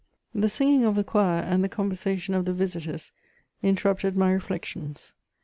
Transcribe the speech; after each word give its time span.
The 0.33 0.49
singing 0.49 0.83
of 0.83 0.95
the 0.95 1.03
choir 1.03 1.43
and 1.43 1.63
the 1.63 1.69
conversation 1.69 2.33
of 2.33 2.45
the 2.45 2.53
visitors 2.53 3.11
interrupted 3.61 4.17
my 4.17 4.31
reflections. 4.31 5.13